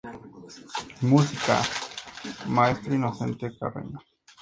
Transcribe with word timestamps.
Música: 1.01 1.61
Maestro 2.47 2.95
Inocente 2.95 3.55
Carreño. 3.55 3.99